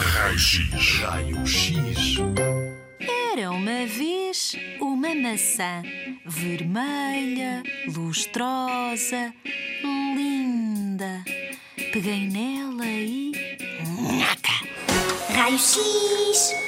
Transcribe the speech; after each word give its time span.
Raio 0.00 0.38
X. 0.38 1.00
Raio 1.00 1.46
X. 1.46 2.16
Era 3.32 3.50
uma 3.50 3.84
vez 3.84 4.54
uma 4.80 5.12
maçã 5.12 5.82
vermelha, 6.24 7.64
lustrosa, 7.88 9.34
linda. 10.14 11.24
Peguei 11.92 12.28
nela 12.28 12.86
e. 12.86 13.32
Raio 15.34 15.58
X. 15.58 16.67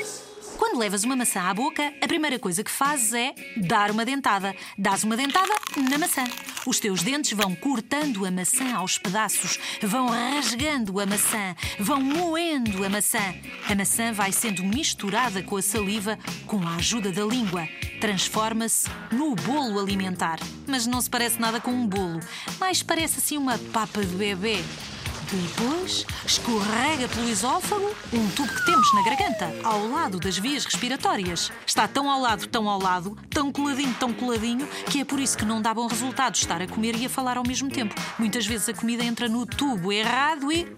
Levas 0.81 1.05
uma 1.05 1.15
maçã 1.15 1.43
à 1.43 1.53
boca, 1.53 1.93
a 2.01 2.09
primeira 2.09 2.39
coisa 2.39 2.65
que 2.65 2.71
fazes 2.71 3.13
é 3.13 3.35
dar 3.69 3.91
uma 3.91 4.03
dentada. 4.03 4.57
Dás 4.79 5.05
uma 5.05 5.15
dentada 5.15 5.53
na 5.77 5.99
maçã. 5.99 6.25
Os 6.65 6.81
teus 6.81 7.03
dentes 7.03 7.33
vão 7.33 7.55
cortando 7.55 8.25
a 8.25 8.31
maçã 8.31 8.75
aos 8.75 8.97
pedaços, 8.97 9.59
vão 9.83 10.09
rasgando 10.09 10.99
a 10.99 11.05
maçã, 11.05 11.55
vão 11.79 12.01
moendo 12.01 12.83
a 12.83 12.89
maçã. 12.89 13.19
A 13.69 13.75
maçã 13.75 14.11
vai 14.15 14.33
sendo 14.33 14.65
misturada 14.65 15.43
com 15.43 15.59
a 15.59 15.63
saliva 15.63 16.19
com 16.47 16.67
a 16.67 16.77
ajuda 16.77 17.13
da 17.13 17.27
língua. 17.27 17.69
Transforma-se 18.01 18.89
no 19.13 19.35
bolo 19.35 19.79
alimentar. 19.81 20.41
Mas 20.67 20.87
não 20.87 21.03
se 21.03 21.11
parece 21.11 21.39
nada 21.39 21.61
com 21.61 21.73
um 21.73 21.87
bolo, 21.87 22.21
mais 22.59 22.83
parece 22.83 23.19
assim 23.19 23.37
uma 23.37 23.59
papa 23.59 24.03
de 24.03 24.15
bebê. 24.15 24.65
Depois, 25.33 26.05
escorrega 26.27 27.07
pelo 27.07 27.29
esófago 27.29 27.95
um 28.13 28.29
tubo 28.31 28.53
que 28.53 28.67
temos 28.67 28.93
na 28.93 29.05
garganta, 29.05 29.55
ao 29.63 29.87
lado 29.87 30.19
das 30.19 30.37
vias 30.37 30.65
respiratórias. 30.65 31.53
Está 31.65 31.87
tão 31.87 32.11
ao 32.11 32.21
lado, 32.21 32.49
tão 32.49 32.69
ao 32.69 32.83
lado, 32.83 33.17
tão 33.31 33.53
coladinho, 33.53 33.95
tão 33.95 34.13
coladinho, 34.13 34.67
que 34.91 35.01
é 35.01 35.05
por 35.05 35.21
isso 35.21 35.39
que 35.39 35.45
não 35.45 35.63
dá 35.63 35.73
bom 35.73 35.87
resultado 35.87 36.35
estar 36.35 36.61
a 36.61 36.67
comer 36.67 36.97
e 36.97 37.07
a 37.07 37.09
falar 37.09 37.37
ao 37.37 37.47
mesmo 37.47 37.71
tempo. 37.71 37.95
Muitas 38.19 38.45
vezes 38.45 38.71
a 38.71 38.75
comida 38.75 39.05
entra 39.05 39.29
no 39.29 39.47
tubo 39.47 39.93
errado 39.93 40.51
e. 40.51 40.67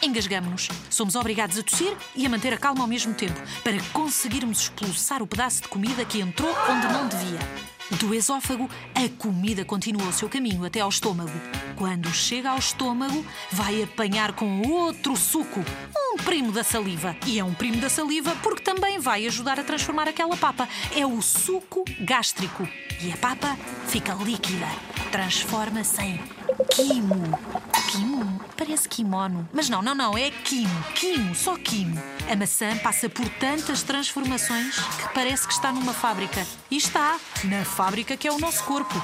Engasgamos-nos. 0.00 0.70
Somos 0.88 1.14
obrigados 1.14 1.58
a 1.58 1.62
tossir 1.62 1.94
e 2.16 2.24
a 2.24 2.28
manter 2.30 2.54
a 2.54 2.58
calma 2.58 2.80
ao 2.80 2.88
mesmo 2.88 3.12
tempo, 3.12 3.38
para 3.62 3.76
conseguirmos 3.92 4.62
expulsar 4.62 5.22
o 5.22 5.26
pedaço 5.26 5.60
de 5.60 5.68
comida 5.68 6.06
que 6.06 6.22
entrou 6.22 6.50
onde 6.70 6.88
não 6.88 7.06
devia. 7.06 7.69
Do 7.98 8.14
esófago, 8.14 8.70
a 8.94 9.08
comida 9.18 9.64
continua 9.64 10.06
o 10.06 10.12
seu 10.12 10.28
caminho 10.28 10.64
até 10.64 10.80
ao 10.80 10.88
estômago. 10.88 11.32
Quando 11.74 12.08
chega 12.12 12.50
ao 12.50 12.58
estômago, 12.58 13.24
vai 13.50 13.82
apanhar 13.82 14.32
com 14.32 14.62
outro 14.68 15.16
suco, 15.16 15.60
um 16.12 16.16
primo 16.16 16.52
da 16.52 16.62
saliva. 16.62 17.16
E 17.26 17.40
é 17.40 17.44
um 17.44 17.52
primo 17.52 17.78
da 17.78 17.88
saliva 17.88 18.36
porque 18.42 18.62
também 18.62 19.00
vai 19.00 19.26
ajudar 19.26 19.58
a 19.58 19.64
transformar 19.64 20.06
aquela 20.06 20.36
papa. 20.36 20.68
É 20.94 21.04
o 21.04 21.20
suco 21.20 21.84
gástrico. 22.00 22.68
E 23.02 23.10
a 23.12 23.16
papa 23.16 23.56
fica 23.88 24.14
líquida, 24.14 24.66
transforma-se 25.10 26.02
em 26.02 26.20
quimo. 26.70 27.38
Quimo? 27.90 28.40
Parece 28.56 28.88
kimono. 28.88 29.48
Mas 29.52 29.68
não, 29.68 29.82
não, 29.82 29.94
não, 29.94 30.16
é 30.16 30.30
quimo. 30.30 30.84
Quimo, 30.94 31.34
só 31.34 31.56
quimo. 31.56 32.00
A 32.30 32.36
maçã 32.36 32.76
passa 32.78 33.08
por 33.08 33.28
tantas 33.28 33.82
transformações 33.82 34.78
que 34.78 35.12
parece 35.12 35.46
que 35.46 35.52
está 35.52 35.72
numa 35.72 35.92
fábrica. 35.92 36.46
E 36.70 36.76
está 36.76 37.18
na 37.44 37.64
fábrica 37.64 38.16
que 38.16 38.28
é 38.28 38.32
o 38.32 38.38
nosso 38.38 38.62
corpo. 38.64 38.94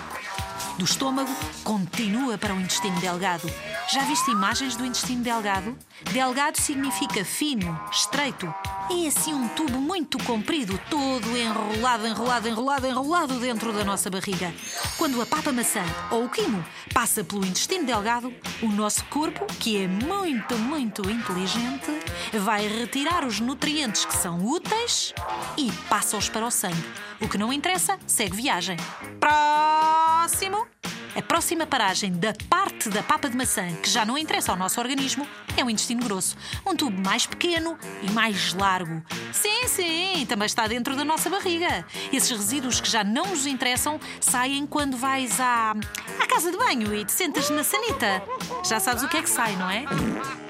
Do 0.79 0.85
estômago, 0.85 1.35
continua 1.65 2.39
para 2.39 2.55
o 2.55 2.61
intestino 2.61 3.01
delgado. 3.01 3.51
Já 3.89 4.03
viste 4.03 4.33
imagens 4.33 4.75
do 4.75 4.85
intestino 4.85 5.23
delgado? 5.23 5.79
Delgado 6.13 6.61
significa 6.61 7.25
fino, 7.25 7.81
estreito. 7.91 8.53
É 8.91 9.07
assim 9.07 9.33
um 9.33 9.47
tubo 9.49 9.81
muito 9.81 10.19
comprido, 10.25 10.79
todo 10.91 11.37
enrolado, 11.37 12.05
enrolado, 12.05 12.49
enrolado, 12.49 12.87
enrolado 12.87 13.39
dentro 13.39 13.73
da 13.73 13.85
nossa 13.85 14.11
barriga. 14.11 14.53
Quando 14.99 15.23
a 15.23 15.27
papa 15.27 15.53
maçã 15.53 15.85
ou 16.11 16.25
o 16.25 16.29
quimo 16.29 16.65
passa 16.93 17.23
pelo 17.23 17.47
intestino 17.47 17.85
delgado, 17.85 18.35
o 18.61 18.67
nosso 18.67 19.05
corpo, 19.05 19.47
que 19.61 19.77
é 19.77 19.87
muito, 19.87 20.59
muito 20.59 21.09
inteligente, 21.09 21.93
vai 22.41 22.67
retirar 22.67 23.25
os 23.25 23.39
nutrientes 23.39 24.05
que 24.05 24.17
são 24.17 24.45
úteis 24.45 25.15
e 25.57 25.71
passa-os 25.89 26.29
para 26.29 26.45
o 26.45 26.51
sangue. 26.51 26.85
O 27.21 27.29
que 27.29 27.39
não 27.39 27.53
interessa, 27.53 27.99
segue 28.05 28.37
viagem. 28.37 28.77
Próximo! 29.21 30.76
A 31.17 31.23
próxima 31.23 31.67
paragem 31.67 32.13
da 32.13 32.35
parte 32.51 32.91
da 32.91 33.03
papa 33.03 33.31
de 33.31 33.37
maçã 33.37 33.75
que 33.77 33.89
já 33.89 34.05
não 34.05 34.19
interessa 34.19 34.53
ao 34.53 34.59
nosso 34.59 34.79
organismo 34.79 35.27
é 35.57 35.65
o 35.65 35.71
intestino 35.71 36.05
grosso. 36.05 36.37
Um 36.67 36.77
tubo 36.77 37.01
mais 37.01 37.27
pequeno 37.27 37.79
e 38.03 38.11
mais 38.11 38.53
largo. 38.53 39.03
Sim, 39.33 39.67
sim, 39.67 40.27
também 40.29 40.45
está 40.45 40.67
dentro 40.67 40.95
da 40.95 41.05
nossa 41.07 41.31
barriga. 41.31 41.87
Esses 42.13 42.31
resíduos 42.31 42.83
que 42.83 42.91
já 42.91 43.03
não 43.03 43.29
nos 43.29 43.47
interessam 43.47 43.99
saem 44.21 44.67
quando 44.67 44.99
vais 44.99 45.41
à, 45.41 45.75
à 46.21 46.27
casa 46.27 46.51
de 46.53 46.59
banho 46.59 46.95
e 46.95 47.03
te 47.03 47.13
sentas 47.13 47.49
na 47.49 47.65
sanita. 47.65 48.23
Já 48.63 48.79
sabes 48.79 49.03
o 49.03 49.09
que 49.09 49.17
é 49.17 49.23
que 49.23 49.31
sai, 49.31 49.57
não 49.57 49.71
é? 49.71 50.46